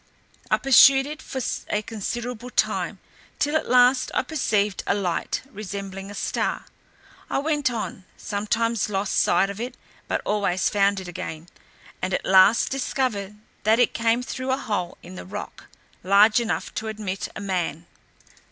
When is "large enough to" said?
16.03-16.87